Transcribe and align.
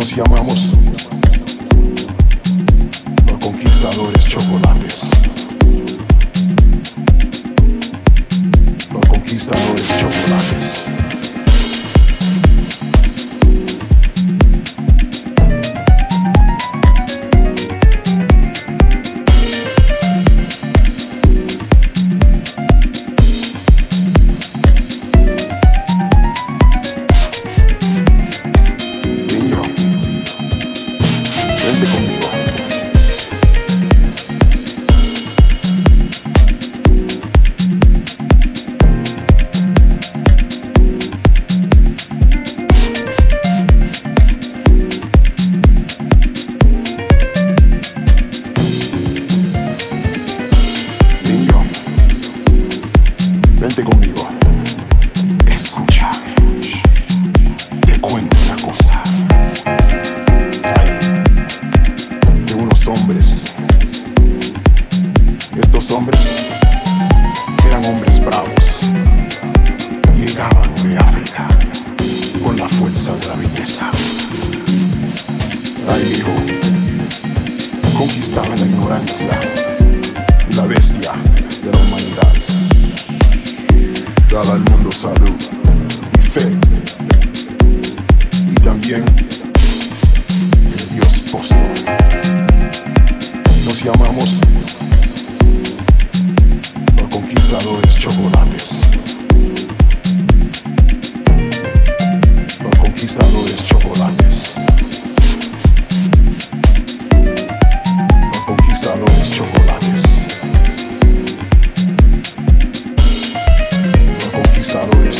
Nos 0.00 0.16
llamamos 0.16 0.72
los 3.26 3.38
conquistadores 3.38 4.24
chocolates. 4.24 5.10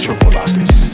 Chocolates. 0.01 0.90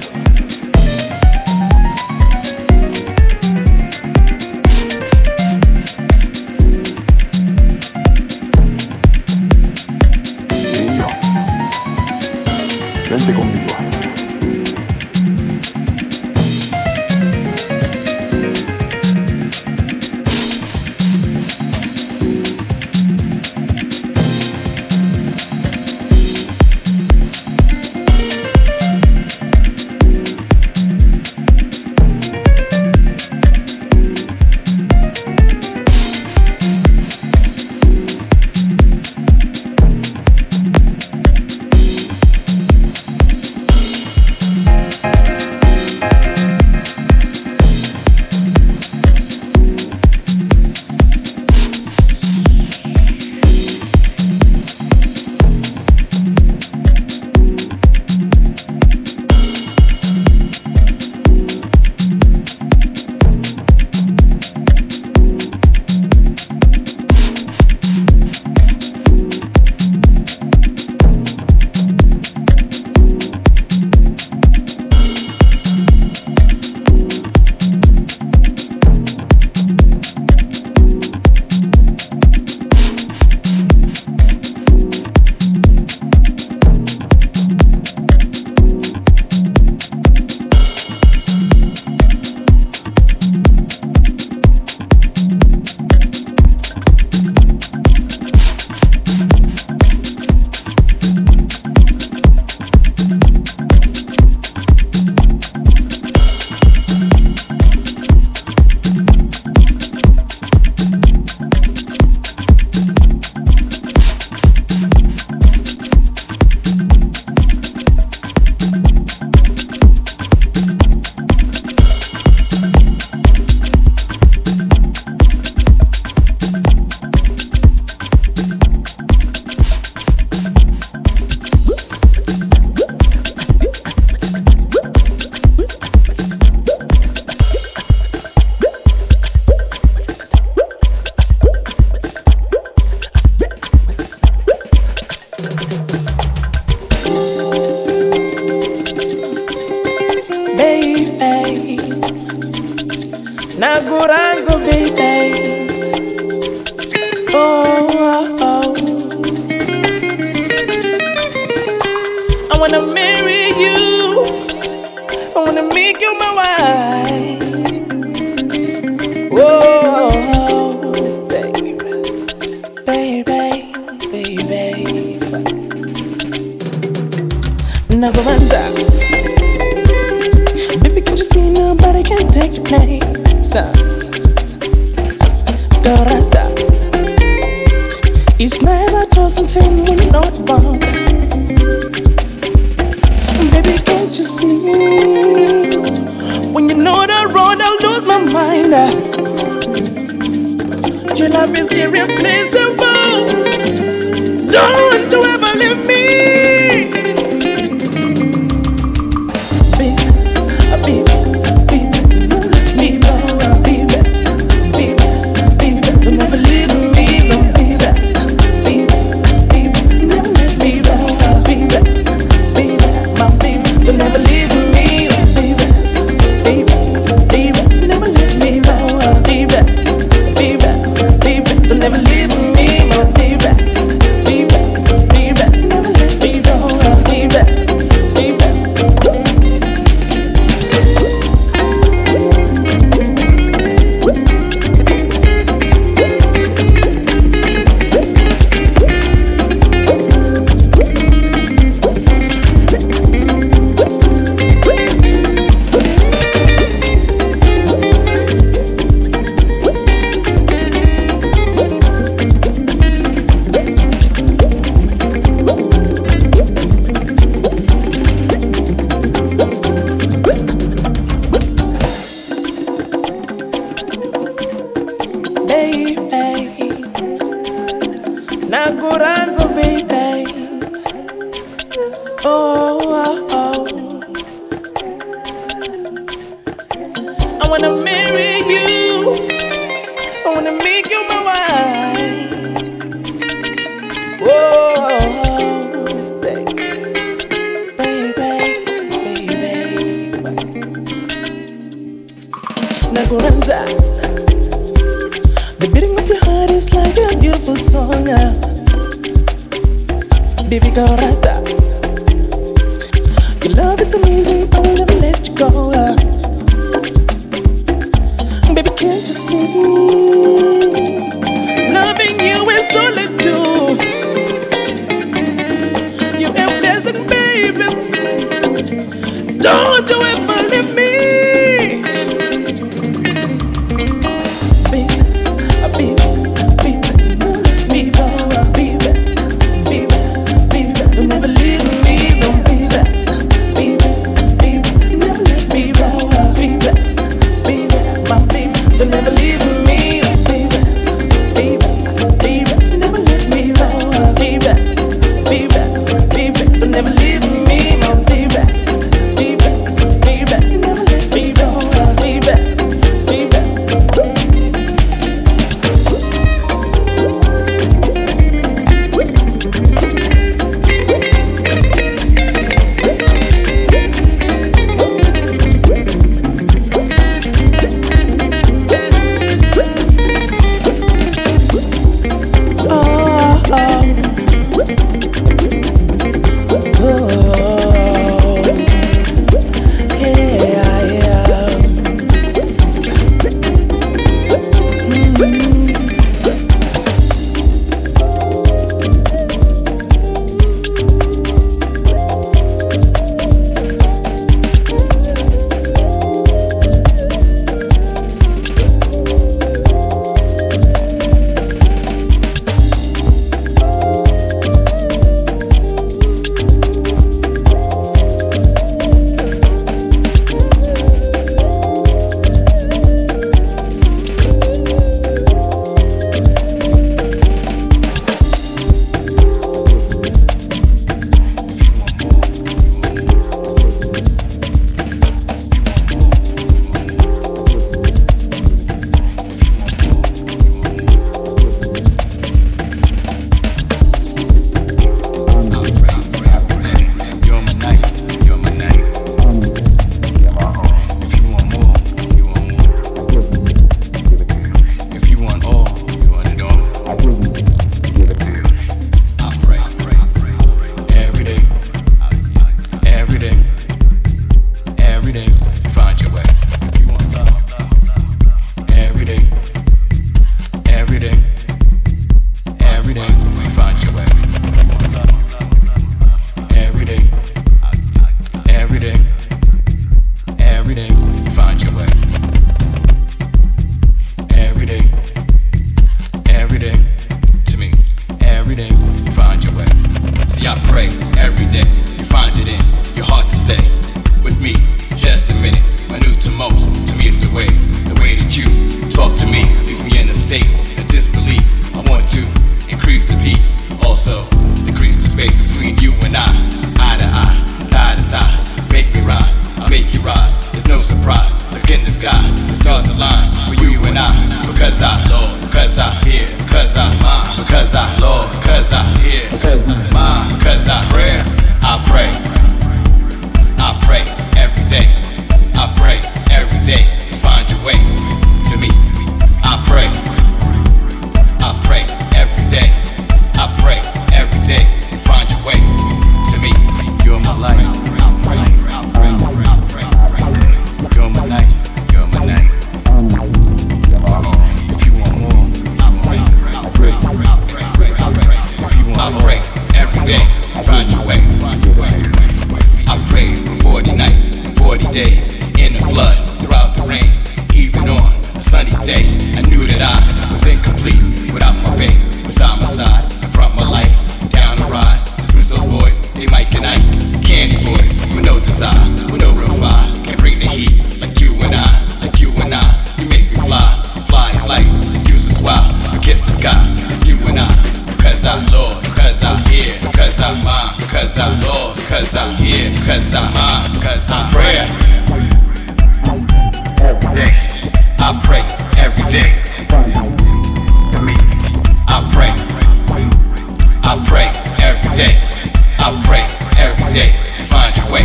day 596.97 597.13
find 597.45 597.77
your 597.77 597.93
way. 597.93 598.05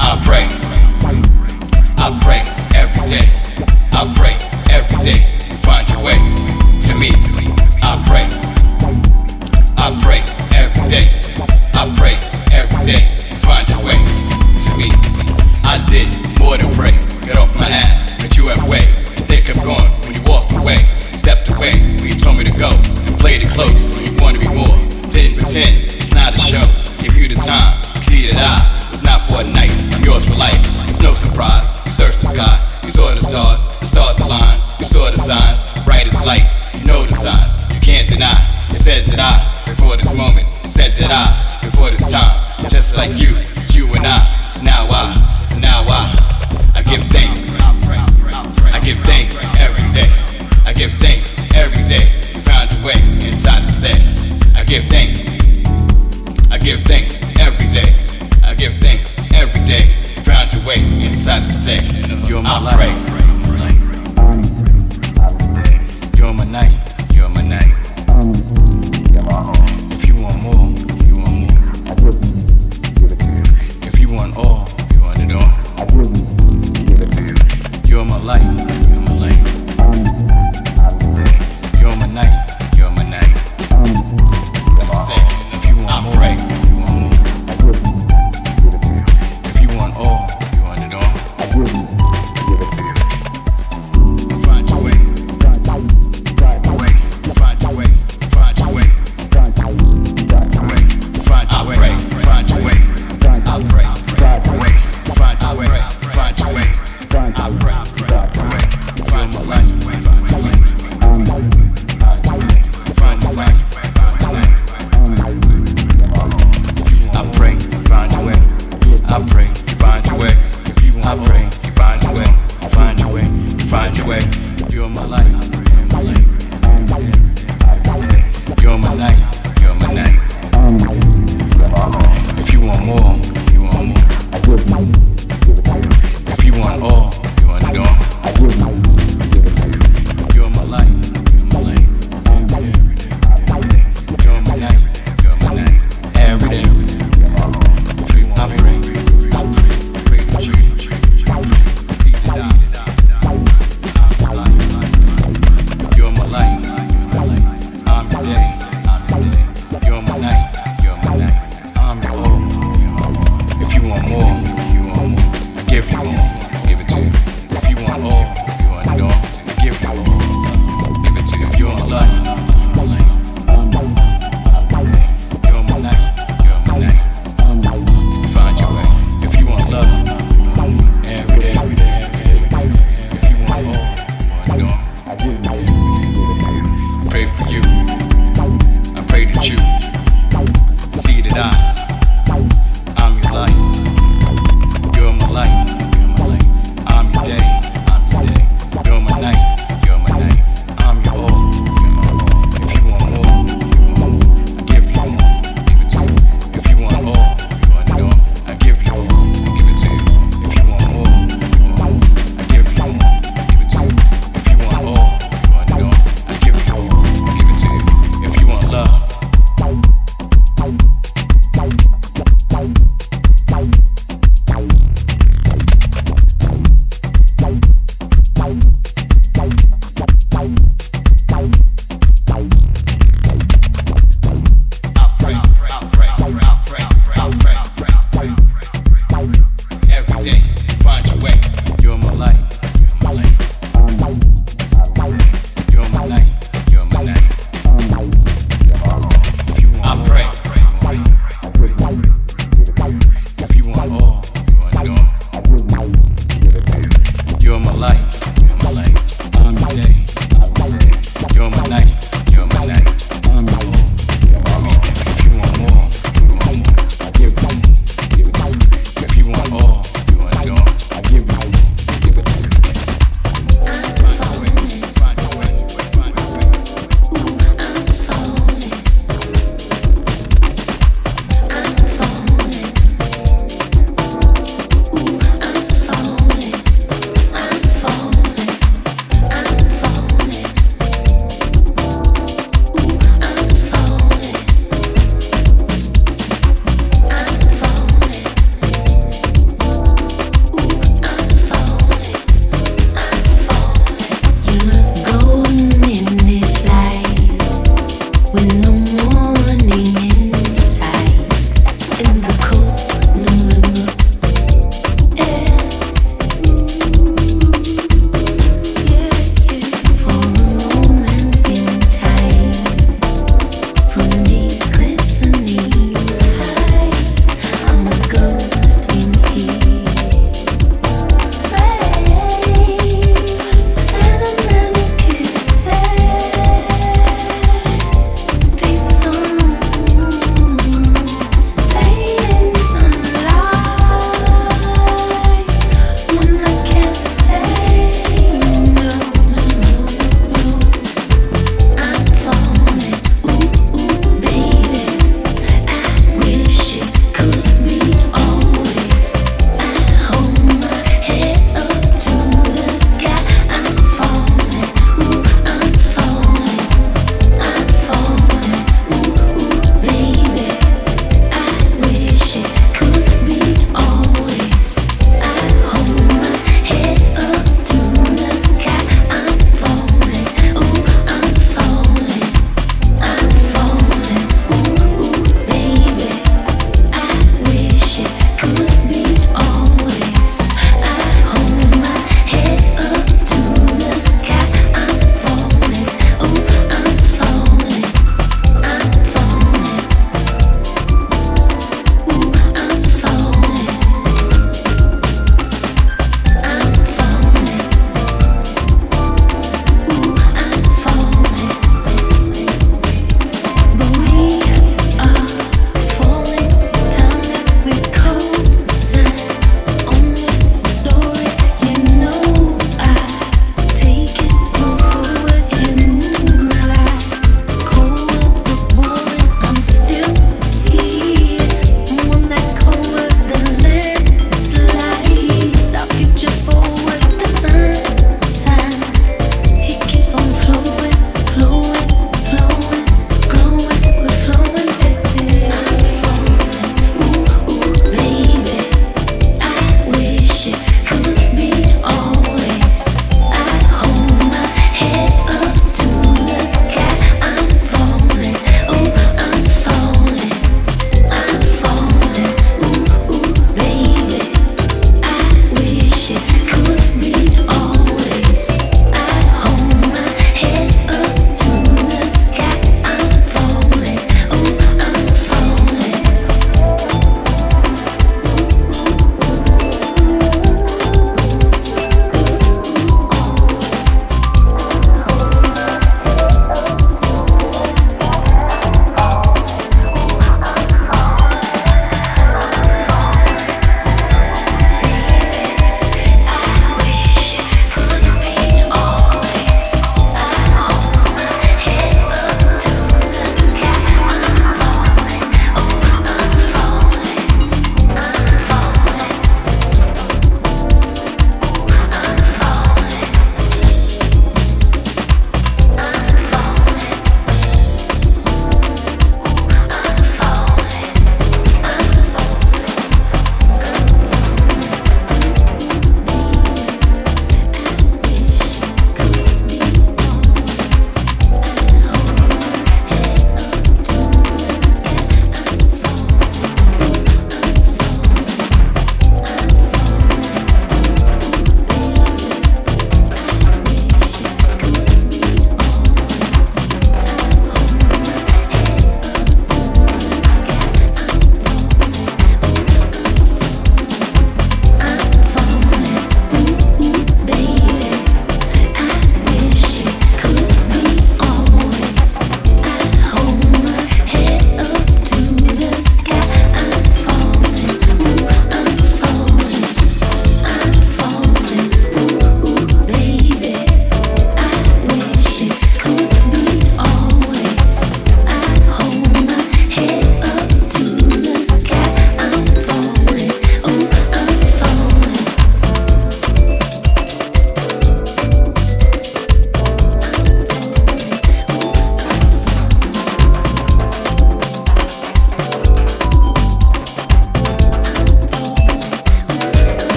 I 0.00 0.18
pray. 0.24 0.46
I 1.98 2.18
pray 2.24 2.42
every 2.74 3.06
day. 3.06 3.28
I 3.92 4.02
pray 4.16 4.34
every 4.74 5.04
day. 5.04 5.37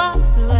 spotlight. 0.00 0.59